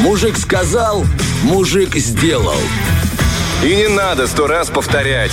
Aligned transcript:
Мужик 0.00 0.36
сказал, 0.36 1.04
мужик 1.42 1.96
сделал. 1.96 2.60
И 3.62 3.74
не 3.74 3.88
надо 3.88 4.26
сто 4.26 4.46
раз 4.46 4.68
повторять. 4.68 5.32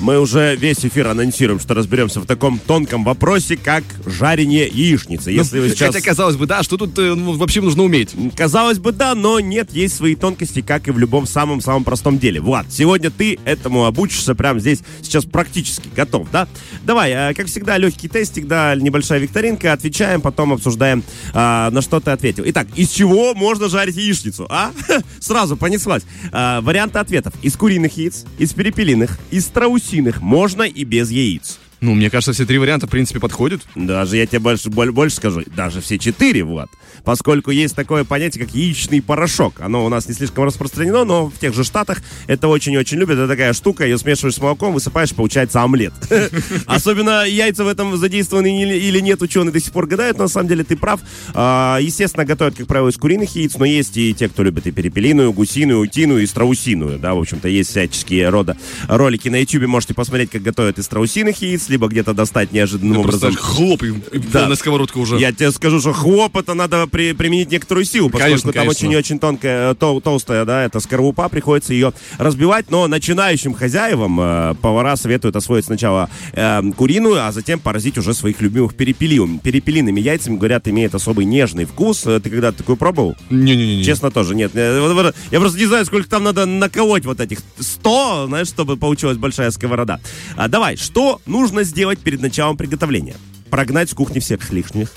Мы 0.00 0.20
уже 0.20 0.54
весь 0.54 0.84
эфир 0.84 1.08
анонсируем, 1.08 1.58
что 1.58 1.74
разберемся 1.74 2.20
в 2.20 2.26
таком 2.26 2.60
тонком 2.60 3.02
вопросе, 3.02 3.56
как 3.56 3.82
жарение 4.06 4.68
яичницы. 4.68 5.32
Если 5.32 5.58
вы 5.58 5.70
сейчас... 5.70 5.92
Хотя, 5.92 6.06
казалось 6.06 6.36
бы, 6.36 6.46
да, 6.46 6.62
что 6.62 6.76
тут 6.76 6.96
э, 6.98 7.14
ну, 7.14 7.32
вообще 7.32 7.60
нужно 7.60 7.82
уметь? 7.82 8.14
Казалось 8.36 8.78
бы, 8.78 8.92
да, 8.92 9.16
но 9.16 9.40
нет, 9.40 9.72
есть 9.72 9.96
свои 9.96 10.14
тонкости, 10.14 10.62
как 10.62 10.86
и 10.86 10.92
в 10.92 10.98
любом 10.98 11.26
самом-самом 11.26 11.82
простом 11.82 12.18
деле. 12.20 12.40
Влад, 12.40 12.66
сегодня 12.70 13.10
ты 13.10 13.40
этому 13.44 13.86
обучишься 13.86 14.36
прямо 14.36 14.60
здесь, 14.60 14.80
сейчас 15.02 15.24
практически 15.24 15.88
готов, 15.94 16.28
да? 16.30 16.46
Давай, 16.84 17.10
э, 17.10 17.34
как 17.34 17.46
всегда, 17.46 17.76
легкий 17.76 18.06
тестик, 18.06 18.46
да, 18.46 18.76
небольшая 18.76 19.18
викторинка, 19.18 19.72
отвечаем, 19.72 20.20
потом 20.20 20.52
обсуждаем, 20.52 21.02
а, 21.34 21.70
на 21.72 21.82
что 21.82 21.98
ты 21.98 22.12
ответил. 22.12 22.44
Итак, 22.46 22.68
из 22.76 22.90
чего 22.90 23.34
можно 23.34 23.68
жарить 23.68 23.96
яичницу, 23.96 24.46
а? 24.48 24.70
Сразу 25.20 25.56
понеслась. 25.56 26.04
А, 26.30 26.60
варианты 26.60 27.00
ответов. 27.00 27.34
Из 27.42 27.56
куриных 27.56 27.96
яиц, 27.96 28.24
из 28.38 28.52
перепелиных, 28.52 29.18
из 29.32 29.44
страусиных, 29.44 29.87
можно 30.20 30.62
и 30.62 30.84
без 30.84 31.10
яиц. 31.10 31.58
Ну, 31.80 31.94
мне 31.94 32.10
кажется, 32.10 32.32
все 32.32 32.44
три 32.44 32.58
варианта, 32.58 32.86
в 32.86 32.90
принципе, 32.90 33.20
подходят. 33.20 33.62
Даже 33.76 34.16
я 34.16 34.26
тебе 34.26 34.40
больше, 34.40 34.68
боль- 34.68 34.90
больше 34.90 35.16
скажу, 35.16 35.42
даже 35.54 35.80
все 35.80 35.98
четыре, 35.98 36.42
Влад. 36.42 36.70
Поскольку 37.04 37.50
есть 37.52 37.76
такое 37.76 38.04
понятие, 38.04 38.44
как 38.44 38.54
яичный 38.54 39.00
порошок. 39.00 39.60
Оно 39.60 39.84
у 39.84 39.88
нас 39.88 40.08
не 40.08 40.14
слишком 40.14 40.44
распространено, 40.44 41.04
но 41.04 41.26
в 41.28 41.38
тех 41.38 41.54
же 41.54 41.62
Штатах 41.64 42.02
это 42.26 42.48
очень-очень 42.48 42.98
любят. 42.98 43.18
Это 43.18 43.28
такая 43.28 43.52
штука, 43.52 43.84
ее 43.84 43.96
смешиваешь 43.98 44.34
с 44.34 44.38
молоком, 44.40 44.72
высыпаешь, 44.74 45.14
получается 45.14 45.62
омлет. 45.62 45.92
Особенно 46.66 47.24
яйца 47.26 47.64
в 47.64 47.68
этом 47.68 47.96
задействованы 47.96 48.62
или 48.62 48.74
или 48.74 49.00
нет, 49.00 49.22
ученые 49.22 49.52
до 49.52 49.60
сих 49.60 49.72
пор 49.72 49.86
гадают. 49.86 50.16
Но 50.18 50.24
на 50.24 50.28
самом 50.28 50.48
деле 50.48 50.64
ты 50.64 50.76
прав. 50.76 51.00
А, 51.34 51.78
Естественно, 51.80 52.24
готовят, 52.24 52.56
как 52.56 52.66
правило, 52.66 52.88
из 52.88 52.96
куриных 52.96 53.34
яиц, 53.36 53.56
но 53.56 53.64
есть 53.64 53.96
и 53.96 54.14
те, 54.14 54.28
кто 54.28 54.42
любит 54.42 54.66
и 54.66 54.70
перепелиную, 54.72 55.32
гусиную, 55.32 55.80
утиную, 55.80 56.22
и 56.22 56.26
страусиную. 56.26 56.98
Да, 56.98 57.14
в 57.14 57.18
общем-то, 57.20 57.48
есть 57.48 57.70
всяческие 57.70 58.28
рода 58.30 58.56
ролики 58.88 59.28
на 59.28 59.36
YouTube. 59.40 59.66
Можете 59.66 59.94
посмотреть, 59.94 60.30
как 60.30 60.42
готовят 60.42 60.78
из 60.78 60.84
страусиных 60.86 61.40
яиц, 61.42 61.67
либо 61.68 61.88
где-то 61.88 62.14
достать 62.14 62.52
неожиданным 62.52 63.02
просто 63.02 63.28
образом. 63.28 63.42
хлоп, 63.44 63.82
и, 63.82 63.88
и 63.88 64.18
Да. 64.18 64.40
полная 64.40 64.56
сковородка 64.56 64.98
уже. 64.98 65.18
Я 65.18 65.32
тебе 65.32 65.50
скажу, 65.52 65.80
что 65.80 65.92
хлоп 65.92 66.36
это 66.36 66.54
надо 66.54 66.86
при- 66.86 67.12
применить 67.12 67.50
некоторую 67.50 67.84
силу, 67.84 68.08
поскольку 68.08 68.24
Конечно, 68.30 68.52
там 68.52 68.62
конечно. 68.64 68.86
очень 68.86 68.92
и 68.92 68.96
очень 68.96 69.18
тонкая, 69.18 69.74
тол- 69.74 70.00
толстая, 70.00 70.44
да, 70.44 70.64
это 70.64 70.80
скорлупа, 70.80 71.28
приходится 71.28 71.72
ее 71.72 71.92
разбивать, 72.18 72.70
но 72.70 72.86
начинающим 72.86 73.54
хозяевам 73.54 74.18
э, 74.20 74.54
повара 74.60 74.96
советуют 74.96 75.36
освоить 75.36 75.64
сначала 75.66 76.08
э, 76.32 76.62
куриную, 76.76 77.26
а 77.26 77.32
затем 77.32 77.58
поразить 77.60 77.98
уже 77.98 78.14
своих 78.14 78.40
любимых 78.40 78.74
перепелиум- 78.74 79.40
перепелиными 79.40 80.00
яйцами, 80.00 80.36
говорят, 80.36 80.66
имеет 80.68 80.94
особый 80.94 81.24
нежный 81.24 81.64
вкус. 81.64 82.06
Э, 82.06 82.20
Ты 82.20 82.30
когда 82.30 82.52
такой 82.52 82.76
пробовал? 82.76 83.16
Не-не-не. 83.30 83.84
Честно, 83.84 84.10
тоже 84.10 84.34
нет. 84.34 84.52
Э, 84.54 85.12
Я 85.30 85.40
просто 85.40 85.58
не 85.58 85.66
знаю, 85.66 85.84
сколько 85.86 86.08
там 86.08 86.24
надо 86.24 86.46
наколоть 86.46 87.04
вот 87.04 87.20
этих 87.20 87.38
100, 87.58 88.26
знаешь, 88.28 88.48
чтобы 88.48 88.76
получилась 88.76 89.16
большая 89.18 89.50
сковорода. 89.50 90.00
А, 90.36 90.48
давай, 90.48 90.76
что 90.76 91.20
нужно 91.26 91.57
сделать 91.64 91.98
перед 91.98 92.20
началом 92.20 92.56
приготовления? 92.56 93.16
Прогнать 93.50 93.90
с 93.90 93.94
кухни 93.94 94.18
всех 94.18 94.50
лишних, 94.52 94.92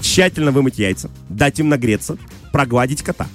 тщательно 0.00 0.52
вымыть 0.52 0.78
яйца, 0.78 1.10
дать 1.28 1.58
им 1.58 1.68
нагреться, 1.68 2.18
прогладить 2.52 3.02
кота. 3.02 3.26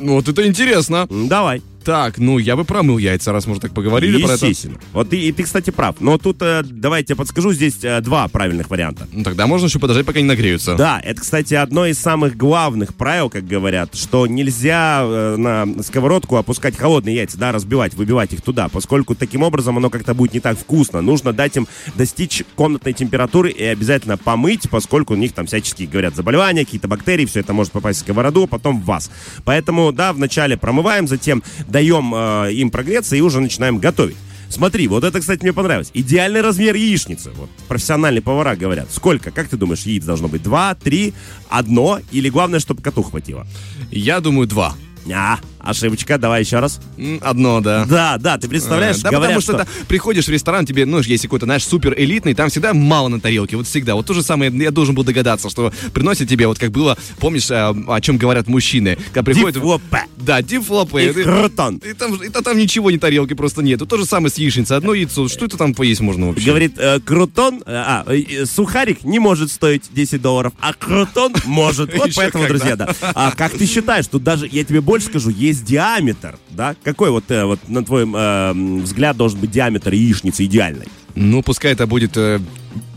Вот 0.00 0.28
это 0.28 0.46
интересно. 0.46 1.06
Давай. 1.10 1.62
Так, 1.84 2.18
ну, 2.18 2.38
я 2.38 2.56
бы 2.56 2.64
промыл 2.64 2.98
яйца, 2.98 3.32
раз 3.32 3.46
мы 3.46 3.52
уже 3.52 3.60
так 3.60 3.72
поговорили 3.72 4.22
про 4.22 4.32
это. 4.32 4.46
Естественно. 4.46 4.78
Вот 4.92 5.12
и, 5.12 5.28
и 5.28 5.32
ты, 5.32 5.44
кстати, 5.44 5.70
прав. 5.70 5.96
Но 6.00 6.18
тут, 6.18 6.42
э, 6.42 6.62
давай 6.64 7.00
я 7.00 7.04
тебе 7.04 7.16
подскажу, 7.16 7.52
здесь 7.52 7.78
э, 7.82 8.00
два 8.00 8.28
правильных 8.28 8.70
варианта. 8.70 9.08
Ну, 9.12 9.24
тогда 9.24 9.46
можно 9.46 9.66
еще 9.66 9.78
подождать, 9.78 10.04
пока 10.04 10.20
не 10.20 10.26
нагреются. 10.26 10.74
Да, 10.74 11.00
это, 11.02 11.20
кстати, 11.20 11.54
одно 11.54 11.86
из 11.86 11.98
самых 11.98 12.36
главных 12.36 12.94
правил, 12.94 13.30
как 13.30 13.46
говорят, 13.46 13.94
что 13.94 14.26
нельзя 14.26 15.02
э, 15.02 15.36
на 15.36 15.82
сковородку 15.82 16.36
опускать 16.36 16.76
холодные 16.76 17.16
яйца, 17.16 17.38
да, 17.38 17.52
разбивать, 17.52 17.94
выбивать 17.94 18.32
их 18.32 18.42
туда, 18.42 18.68
поскольку 18.68 19.14
таким 19.14 19.42
образом 19.42 19.78
оно 19.78 19.90
как-то 19.90 20.14
будет 20.14 20.34
не 20.34 20.40
так 20.40 20.58
вкусно. 20.58 21.00
Нужно 21.00 21.32
дать 21.32 21.56
им 21.56 21.66
достичь 21.94 22.42
комнатной 22.54 22.92
температуры 22.92 23.50
и 23.50 23.64
обязательно 23.64 24.16
помыть, 24.16 24.68
поскольку 24.70 25.14
у 25.14 25.16
них 25.16 25.32
там 25.32 25.46
всяческие, 25.46 25.88
говорят, 25.88 26.14
заболевания, 26.14 26.64
какие-то 26.64 26.88
бактерии, 26.88 27.24
все 27.24 27.40
это 27.40 27.52
может 27.52 27.72
попасть 27.72 28.00
в 28.00 28.02
сковороду, 28.02 28.44
а 28.44 28.46
потом 28.46 28.80
в 28.80 28.84
вас. 28.84 29.10
Поэтому, 29.44 29.92
да, 29.92 30.12
вначале 30.12 30.56
промываем, 30.56 31.06
затем 31.06 31.42
даем 31.78 32.12
э, 32.12 32.52
им 32.54 32.70
прогреться 32.70 33.14
и 33.14 33.20
уже 33.20 33.40
начинаем 33.40 33.78
готовить. 33.78 34.16
Смотри, 34.48 34.88
вот 34.88 35.04
это, 35.04 35.20
кстати, 35.20 35.42
мне 35.42 35.52
понравилось. 35.52 35.90
Идеальный 35.94 36.40
размер 36.40 36.74
яичницы. 36.74 37.30
Вот 37.36 37.50
профессиональные 37.68 38.22
повара 38.22 38.56
говорят. 38.56 38.88
Сколько, 38.90 39.30
как 39.30 39.48
ты 39.48 39.56
думаешь, 39.56 39.82
яиц 39.82 40.04
должно 40.04 40.26
быть? 40.26 40.42
Два, 40.42 40.74
три, 40.74 41.14
одно? 41.48 42.00
Или 42.10 42.30
главное, 42.30 42.58
чтобы 42.58 42.82
коту 42.82 43.02
хватило? 43.02 43.46
Я 43.92 44.20
думаю, 44.20 44.48
два. 44.48 44.74
А, 45.14 45.38
ошибочка, 45.68 46.18
давай 46.18 46.42
еще 46.42 46.58
раз. 46.58 46.80
Одно, 47.20 47.60
да. 47.60 47.84
Да, 47.84 48.18
да, 48.18 48.38
ты 48.38 48.48
представляешь, 48.48 48.98
Э, 48.98 49.02
Да, 49.02 49.10
говорят, 49.10 49.36
потому 49.36 49.40
что, 49.40 49.52
это 49.64 49.86
приходишь 49.86 50.26
в 50.26 50.30
ресторан, 50.30 50.66
тебе, 50.66 50.86
ну, 50.86 51.00
есть 51.00 51.22
какой-то, 51.24 51.46
знаешь, 51.46 51.64
супер 51.64 51.94
элитный, 51.96 52.34
там 52.34 52.48
всегда 52.48 52.74
мало 52.74 53.08
на 53.08 53.20
тарелке, 53.20 53.56
вот 53.56 53.66
всегда. 53.66 53.94
Вот 53.94 54.06
то 54.06 54.14
же 54.14 54.22
самое, 54.22 54.50
я 54.54 54.70
должен 54.70 54.94
был 54.94 55.04
догадаться, 55.04 55.50
что 55.50 55.72
приносят 55.92 56.28
тебе, 56.28 56.46
вот 56.46 56.58
как 56.58 56.70
было, 56.70 56.96
помнишь, 57.18 57.50
э, 57.50 57.54
о 57.54 58.00
чем 58.00 58.16
говорят 58.18 58.46
мужчины, 58.48 58.96
когда 59.12 59.22
приходят... 59.24 59.54
Дифлопе. 59.54 60.04
Да, 60.16 60.42
дифлопы. 60.42 61.04
И 61.04 61.12
крутон. 61.12 61.76
И 61.76 61.92
там, 61.92 62.14
и 62.16 62.28
там, 62.28 62.58
ничего 62.58 62.90
не 62.90 62.98
тарелки 62.98 63.34
просто 63.34 63.62
нету. 63.62 63.86
То 63.86 63.96
же 63.96 64.04
самое 64.04 64.32
с 64.32 64.36
яичницей. 64.38 64.76
Одно 64.76 64.94
яйцо. 64.94 65.28
Что 65.28 65.44
это 65.46 65.56
там 65.56 65.74
поесть 65.74 66.00
можно 66.00 66.28
вообще? 66.28 66.46
Говорит, 66.46 66.74
э, 66.78 67.00
крутон, 67.00 67.62
э, 67.66 67.72
а, 67.74 68.04
э, 68.06 68.44
сухарик 68.46 69.04
не 69.04 69.18
может 69.18 69.50
стоить 69.50 69.84
10 69.92 70.20
долларов, 70.22 70.52
а 70.60 70.72
крутон 70.74 71.34
может. 71.44 71.92
Вот 71.98 72.10
поэтому, 72.14 72.46
друзья, 72.46 72.76
да. 72.76 72.94
А 73.14 73.32
как 73.32 73.52
ты 73.52 73.66
считаешь, 73.66 74.06
тут 74.06 74.22
даже, 74.22 74.48
я 74.50 74.64
тебе 74.64 74.80
больше 74.80 75.08
скажу, 75.08 75.30
есть 75.30 75.57
диаметр, 75.62 76.38
да? 76.50 76.74
Какой 76.82 77.10
вот, 77.10 77.30
э, 77.30 77.44
вот 77.44 77.60
на 77.68 77.84
твой 77.84 78.02
э, 78.04 78.52
взгляд 78.82 79.16
должен 79.16 79.40
быть 79.40 79.50
диаметр 79.50 79.92
яичницы 79.92 80.44
идеальной? 80.44 80.86
Ну, 81.14 81.42
пускай 81.42 81.72
это 81.72 81.86
будет 81.86 82.16
э, 82.16 82.40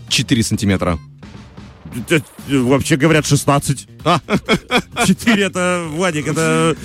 4 0.09 0.43
сантиметра. 0.43 0.99
Э, 2.09 2.19
э, 2.49 2.57
Вообще 2.57 2.95
говорят 2.95 3.25
16. 3.25 3.87
А, 4.03 4.19
4 5.05 5.43
это, 5.43 5.85
Владик, 5.89 6.27
это... 6.27 6.75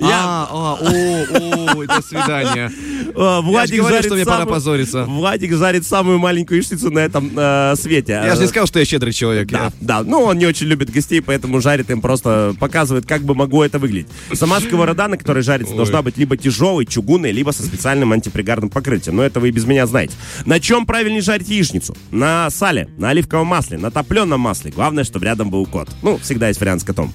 Я, 0.00 0.08
А, 0.24 0.48
а, 0.50 0.78
о, 0.80 1.76
о, 1.76 1.86
до 1.86 2.02
свидания. 2.02 2.72
э, 3.14 3.40
Владик 3.42 3.76
говорю, 3.78 3.94
жарит 3.94 4.06
что 4.06 4.14
мне 4.16 4.24
пора 4.24 4.44
позориться. 4.44 5.04
Владик 5.04 5.54
жарит 5.54 5.86
самую 5.86 6.18
маленькую 6.18 6.58
яичницу 6.58 6.90
на 6.90 6.98
этом 6.98 7.30
э, 7.36 7.74
свете. 7.76 8.12
Я 8.24 8.34
же 8.34 8.42
не 8.42 8.48
сказал, 8.48 8.66
что 8.66 8.80
я 8.80 8.84
щедрый 8.84 9.12
человек. 9.12 9.46
Да, 9.48 9.64
Я- 9.66 9.72
да. 9.80 10.02
Ну, 10.02 10.22
он 10.22 10.38
не 10.38 10.46
очень 10.46 10.66
любит 10.66 10.90
гостей, 10.90 11.20
поэтому 11.20 11.60
жарит 11.60 11.90
им 11.90 12.00
просто 12.00 12.56
показывает, 12.58 13.06
как 13.06 13.22
бы 13.22 13.36
могло 13.36 13.64
это 13.64 13.78
выглядеть. 13.78 14.08
Сама 14.32 14.58
сковорода, 14.60 15.06
на 15.06 15.16
которой 15.16 15.44
жарится, 15.44 15.74
должна 15.76 16.02
быть 16.02 16.16
либо 16.16 16.36
тяжелой, 16.36 16.86
чугунной, 16.86 17.30
либо 17.30 17.52
со 17.52 17.62
специальным 17.62 18.12
антипригарным 18.12 18.70
покрытием. 18.70 19.14
Но 19.16 19.22
это 19.22 19.38
вы 19.38 19.48
и 19.50 19.52
без 19.52 19.64
меня 19.64 19.86
знаете. 19.86 20.14
На 20.44 20.58
чем 20.58 20.86
правильнее 20.86 21.22
жарить 21.22 21.48
яичницу? 21.48 21.96
На 22.10 22.50
сале, 22.50 22.88
на 22.98 23.10
оливковом 23.10 23.46
масле, 23.46 23.78
на 23.78 23.92
топленом 24.14 24.40
масле. 24.40 24.70
Главное, 24.70 25.02
чтобы 25.02 25.24
рядом 25.24 25.50
был 25.50 25.66
кот. 25.66 25.88
Ну, 26.02 26.18
всегда 26.18 26.48
есть 26.48 26.60
вариант 26.60 26.82
с 26.82 26.84
котом. 26.84 27.12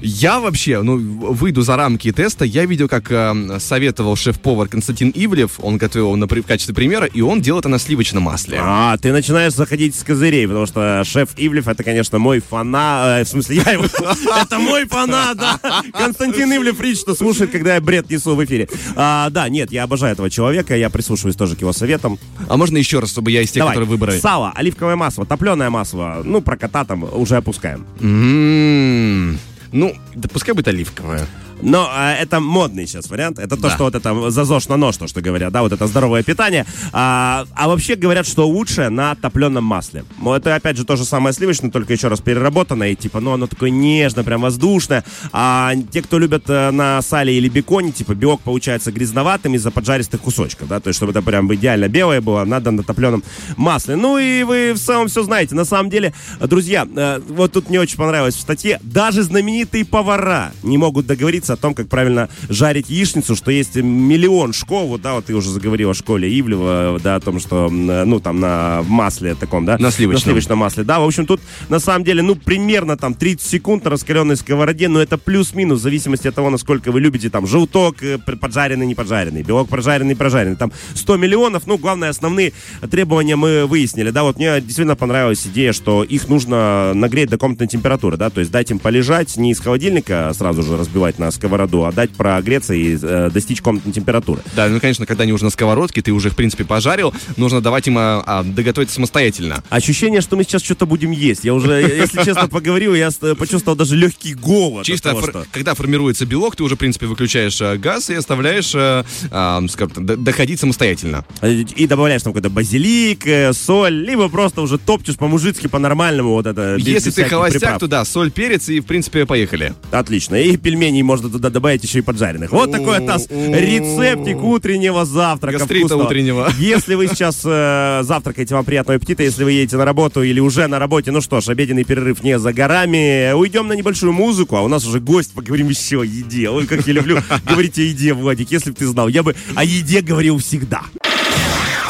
Я 0.00 0.40
вообще, 0.40 0.80
ну, 0.80 0.96
выйду 0.96 1.60
за 1.60 1.76
рамки 1.76 2.10
теста. 2.10 2.46
Я 2.46 2.64
видел, 2.64 2.88
как 2.88 3.10
э, 3.10 3.58
советовал 3.58 4.16
шеф-повар 4.16 4.68
Константин 4.68 5.12
Ивлев. 5.14 5.58
Он 5.58 5.76
готовил 5.76 6.16
на, 6.16 6.26
в 6.26 6.42
качестве 6.42 6.74
примера, 6.74 7.04
и 7.04 7.20
он 7.20 7.42
делал 7.42 7.60
это 7.60 7.68
на 7.68 7.78
сливочном 7.78 8.22
масле. 8.22 8.58
А, 8.62 8.96
ты 8.96 9.12
начинаешь 9.12 9.52
заходить 9.52 9.94
с 9.94 10.02
козырей, 10.02 10.46
потому 10.46 10.64
что 10.66 11.02
шеф 11.04 11.30
Ивлев 11.36 11.68
это, 11.68 11.84
конечно, 11.84 12.18
мой 12.18 12.40
фанат. 12.40 13.20
э, 13.20 13.24
в 13.24 13.28
смысле, 13.28 13.56
я 13.66 13.72
его. 13.72 13.84
Это 14.40 14.58
мой 14.58 14.86
фанат, 14.86 15.36
да. 15.36 15.60
Константин 15.92 16.50
Ивлев 16.54 16.80
лично 16.80 17.14
слушает, 17.14 17.50
когда 17.50 17.74
я 17.74 17.80
бред 17.80 18.08
несу 18.10 18.34
в 18.34 18.44
эфире. 18.44 18.68
А, 18.96 19.28
да, 19.30 19.48
нет, 19.48 19.70
я 19.72 19.82
обожаю 19.82 20.12
этого 20.12 20.30
человека, 20.30 20.76
я 20.76 20.88
прислушиваюсь 20.88 21.36
тоже 21.36 21.56
к 21.56 21.60
его 21.60 21.72
советам. 21.72 22.18
А 22.48 22.56
можно 22.56 22.78
еще 22.78 23.00
раз, 23.00 23.10
чтобы 23.10 23.30
я 23.32 23.42
из 23.42 23.50
тех, 23.50 23.60
Давай, 23.60 23.74
которые 23.74 23.90
выбрали? 23.90 24.18
сало, 24.18 24.52
оливковое 24.54 24.96
масло, 24.96 25.26
топленое 25.26 25.70
масло, 25.70 26.22
ну, 26.24 26.37
про 26.40 26.56
кота 26.56 26.84
там 26.84 27.04
уже 27.12 27.36
опускаем. 27.36 27.86
М, 28.00 29.38
Ну, 29.72 29.94
да 30.14 30.28
пускай 30.28 30.54
будет 30.54 30.68
оливковое. 30.68 31.26
Но 31.62 31.88
а, 31.90 32.14
это 32.14 32.40
модный 32.40 32.86
сейчас 32.86 33.10
вариант. 33.10 33.38
Это 33.38 33.56
то, 33.56 33.62
Да. 33.62 33.70
что 33.70 33.84
вот 33.84 33.94
это 33.94 34.30
за 34.30 34.44
ЗОЖ 34.44 34.68
на 34.68 34.76
нож, 34.76 34.96
то, 34.96 35.06
что 35.06 35.20
говорят, 35.20 35.52
да, 35.52 35.62
вот 35.62 35.72
это 35.72 35.86
здоровое 35.86 36.22
питание. 36.22 36.66
А, 36.92 37.46
а 37.54 37.68
вообще 37.68 37.96
говорят, 37.96 38.26
что 38.26 38.46
лучше 38.48 38.88
на 38.90 39.14
топленом 39.14 39.64
масле. 39.64 40.04
Ну, 40.22 40.34
Это, 40.34 40.54
опять 40.54 40.76
же, 40.76 40.84
то 40.84 40.96
же 40.96 41.04
самое 41.04 41.32
сливочное, 41.32 41.70
только 41.70 41.92
еще 41.92 42.08
раз 42.08 42.20
переработанное. 42.20 42.90
И, 42.90 42.94
типа, 42.94 43.20
ну, 43.20 43.32
оно 43.32 43.46
такое 43.46 43.70
нежное, 43.70 44.24
прям 44.24 44.40
воздушное. 44.42 45.04
А 45.32 45.72
те, 45.90 46.02
кто 46.02 46.18
любят 46.18 46.44
э, 46.48 46.70
на 46.70 47.02
сале 47.02 47.36
или 47.36 47.48
беконе, 47.48 47.92
типа, 47.92 48.14
белок 48.14 48.40
получается 48.42 48.92
грязноватым 48.92 49.54
из-за 49.54 49.70
поджаристых 49.70 50.20
кусочков, 50.20 50.68
да, 50.68 50.80
то 50.80 50.88
есть, 50.88 50.96
чтобы 50.98 51.10
это 51.12 51.22
прям 51.22 51.52
идеально 51.54 51.88
белое 51.88 52.20
было, 52.20 52.44
надо 52.44 52.70
на 52.70 52.82
топленом 52.82 53.22
масле. 53.56 53.96
Ну, 53.96 54.18
и 54.18 54.42
вы 54.42 54.72
в 54.74 54.78
целом 54.78 55.08
все 55.08 55.22
знаете. 55.22 55.54
На 55.54 55.64
самом 55.64 55.90
деле, 55.90 56.14
друзья, 56.40 56.86
э, 56.96 57.20
вот 57.28 57.52
тут 57.52 57.68
мне 57.68 57.80
очень 57.80 57.96
понравилось 57.96 58.34
в 58.36 58.40
статье, 58.40 58.78
даже 58.82 59.22
знаменитые 59.22 59.84
повара 59.84 60.52
не 60.62 60.78
могут 60.78 61.06
договориться 61.06 61.47
информация 61.48 61.54
о 61.54 61.56
том, 61.56 61.74
как 61.74 61.88
правильно 61.88 62.28
жарить 62.48 62.90
яичницу, 62.90 63.34
что 63.36 63.50
есть 63.50 63.76
миллион 63.76 64.52
школ, 64.52 64.88
вот, 64.88 65.02
да, 65.02 65.14
вот 65.14 65.26
ты 65.26 65.34
уже 65.34 65.50
заговорил 65.50 65.90
о 65.90 65.94
школе 65.94 66.28
Ивлева, 66.28 67.00
да, 67.02 67.16
о 67.16 67.20
том, 67.20 67.40
что, 67.40 67.68
ну, 67.68 68.20
там, 68.20 68.40
на 68.40 68.82
масле 68.86 69.34
таком, 69.34 69.64
да? 69.64 69.78
На 69.78 69.90
сливочном. 69.90 70.20
На 70.20 70.24
сливочном 70.24 70.58
масле, 70.58 70.84
да. 70.84 71.00
В 71.00 71.04
общем, 71.04 71.26
тут, 71.26 71.40
на 71.68 71.78
самом 71.78 72.04
деле, 72.04 72.22
ну, 72.22 72.34
примерно 72.34 72.96
там 72.96 73.14
30 73.14 73.46
секунд 73.46 73.84
на 73.84 73.90
раскаленной 73.90 74.36
сковороде, 74.36 74.88
но 74.88 75.00
это 75.00 75.18
плюс-минус, 75.18 75.80
в 75.80 75.82
зависимости 75.82 76.28
от 76.28 76.34
того, 76.34 76.50
насколько 76.50 76.92
вы 76.92 77.00
любите, 77.00 77.30
там, 77.30 77.46
желток 77.46 78.02
э, 78.02 78.18
поджаренный, 78.18 78.86
не 78.86 78.94
поджаренный, 78.94 79.42
белок 79.42 79.68
прожаренный, 79.68 80.16
прожаренный, 80.16 80.56
там, 80.56 80.72
100 80.94 81.16
миллионов, 81.16 81.66
ну, 81.66 81.78
главное, 81.78 82.10
основные 82.10 82.52
требования 82.90 83.36
мы 83.36 83.66
выяснили, 83.66 84.10
да, 84.10 84.22
вот 84.22 84.36
мне 84.36 84.60
действительно 84.60 84.96
понравилась 84.96 85.46
идея, 85.46 85.72
что 85.72 86.02
их 86.02 86.28
нужно 86.28 86.92
нагреть 86.94 87.30
до 87.30 87.38
комнатной 87.38 87.68
температуры, 87.68 88.16
да, 88.16 88.30
то 88.30 88.40
есть 88.40 88.52
дать 88.52 88.70
им 88.70 88.78
полежать, 88.78 89.36
не 89.36 89.52
из 89.52 89.60
холодильника 89.60 90.32
сразу 90.34 90.62
же 90.62 90.76
разбивать 90.76 91.18
на 91.18 91.30
сковороду, 91.38 91.84
а 91.84 91.92
дать 91.92 92.10
прогреться 92.10 92.74
и 92.74 92.98
э, 93.00 93.30
достичь 93.32 93.62
комнатной 93.62 93.92
температуры. 93.92 94.42
Да, 94.54 94.68
ну, 94.68 94.80
конечно, 94.80 95.06
когда 95.06 95.22
они 95.22 95.32
уже 95.32 95.44
на 95.44 95.50
сковородке, 95.50 96.02
ты 96.02 96.12
уже, 96.12 96.30
в 96.30 96.36
принципе, 96.36 96.64
пожарил, 96.64 97.14
нужно 97.36 97.60
давать 97.60 97.86
им 97.86 97.96
а, 97.98 98.22
а, 98.26 98.42
доготовить 98.42 98.90
самостоятельно. 98.90 99.62
Ощущение, 99.70 100.20
что 100.20 100.36
мы 100.36 100.44
сейчас 100.44 100.62
что-то 100.62 100.86
будем 100.86 101.10
есть. 101.12 101.44
Я 101.44 101.54
уже, 101.54 101.80
если 101.82 102.22
честно, 102.24 102.48
поговорил, 102.48 102.94
я 102.94 103.10
почувствовал 103.38 103.76
даже 103.76 103.96
легкий 103.96 104.34
голод. 104.34 104.84
Чисто, 104.84 105.12
фор- 105.14 105.46
когда 105.52 105.74
формируется 105.74 106.26
белок, 106.26 106.56
ты 106.56 106.62
уже, 106.62 106.74
в 106.74 106.78
принципе, 106.78 107.06
выключаешь 107.06 107.60
э, 107.60 107.76
газ 107.76 108.10
и 108.10 108.14
оставляешь 108.14 108.74
э, 108.74 109.04
а, 109.30 109.62
скажем 109.68 109.90
так, 109.94 110.04
д- 110.04 110.16
доходить 110.16 110.60
самостоятельно. 110.60 111.24
И 111.42 111.86
добавляешь 111.86 112.22
там 112.22 112.32
какой-то 112.32 112.50
базилик, 112.50 113.26
э, 113.26 113.52
соль, 113.52 113.94
либо 113.94 114.28
просто 114.28 114.60
уже 114.62 114.78
топчешь 114.78 115.16
по-мужицки, 115.16 115.66
по-нормальному 115.68 116.30
вот 116.30 116.46
это. 116.46 116.76
без- 116.76 116.86
Если 116.86 117.08
без 117.10 117.14
ты 117.14 117.24
холостяк, 117.24 117.60
приправ. 117.60 117.78
то 117.80 117.86
да, 117.86 118.04
соль, 118.04 118.30
перец 118.30 118.68
и, 118.68 118.80
в 118.80 118.86
принципе, 118.86 119.24
поехали. 119.26 119.74
Отлично. 119.90 120.36
И 120.36 120.56
пельменей 120.56 121.02
можно 121.02 121.27
туда 121.30 121.50
добавить 121.50 121.82
еще 121.82 121.98
и 121.98 122.02
поджаренных. 122.02 122.52
Вот 122.52 122.70
такой 122.70 123.00
вот 123.00 123.02
у 123.02 123.06
нас 123.06 123.26
рецептик 123.28 124.42
утреннего 124.42 125.04
завтрака. 125.04 125.58
Гастрита 125.58 125.96
утреннего. 125.96 126.50
Если 126.58 126.94
вы 126.94 127.08
сейчас 127.08 127.42
э, 127.44 128.00
завтракаете, 128.02 128.54
вам 128.54 128.64
приятного 128.64 128.96
аппетита. 128.96 129.22
Если 129.22 129.44
вы 129.44 129.52
едете 129.52 129.76
на 129.76 129.84
работу 129.84 130.22
или 130.22 130.40
уже 130.40 130.66
на 130.66 130.78
работе, 130.78 131.10
ну 131.10 131.20
что 131.20 131.40
ж, 131.40 131.48
обеденный 131.48 131.84
перерыв 131.84 132.22
не 132.22 132.38
за 132.38 132.52
горами. 132.52 133.32
Уйдем 133.32 133.68
на 133.68 133.72
небольшую 133.72 134.12
музыку, 134.12 134.56
а 134.56 134.62
у 134.62 134.68
нас 134.68 134.86
уже 134.86 135.00
гость, 135.00 135.32
поговорим 135.32 135.68
еще 135.68 136.00
о 136.00 136.04
еде. 136.04 136.50
Ой, 136.50 136.66
как 136.66 136.86
я 136.86 136.92
люблю 136.92 137.18
говорить 137.48 137.78
о 137.78 137.82
еде, 137.82 138.14
Владик, 138.14 138.50
если 138.50 138.70
бы 138.70 138.76
ты 138.76 138.86
знал. 138.86 139.08
Я 139.08 139.22
бы 139.22 139.34
о 139.54 139.64
еде 139.64 140.00
говорил 140.00 140.38
всегда. 140.38 140.82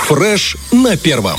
Фреш 0.07 0.57
на 0.73 0.97
первом. 0.97 1.39